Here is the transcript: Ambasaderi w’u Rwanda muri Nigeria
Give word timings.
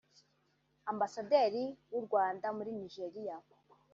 Ambasaderi 0.91 1.63
w’u 1.91 2.01
Rwanda 2.05 2.47
muri 2.57 2.71
Nigeria 2.79 3.35